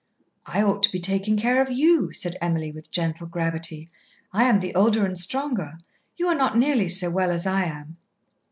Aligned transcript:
"I 0.47 0.63
ought 0.63 0.81
to 0.81 0.91
be 0.91 0.99
taking 0.99 1.37
care 1.37 1.61
of 1.61 1.69
you," 1.69 2.11
said 2.11 2.35
Emily, 2.41 2.71
with 2.71 2.89
gentle 2.89 3.27
gravity. 3.27 3.87
"I 4.33 4.45
am 4.45 4.59
the 4.59 4.73
older 4.73 5.05
and 5.05 5.15
stronger. 5.15 5.73
You 6.17 6.27
are 6.29 6.33
not 6.33 6.57
nearly 6.57 6.89
so 6.89 7.11
well 7.11 7.29
as 7.29 7.45
I 7.45 7.65
am." 7.65 7.97